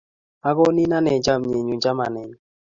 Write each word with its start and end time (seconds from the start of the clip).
Akonin 0.49 0.91
ane 0.97 1.23
chamnyenyu 1.25 1.75
chamanenyu 1.83 2.37